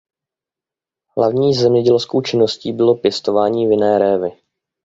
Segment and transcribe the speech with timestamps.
[1.17, 4.31] Hlavní zemědělskou činností bylo pěstování vinné révy.